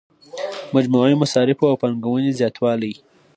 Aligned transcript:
مجموعي 0.75 1.13
مصارفو 1.21 1.69
او 1.71 1.79
پانګونې 1.81 2.31
زیاتوالی. 2.39 2.93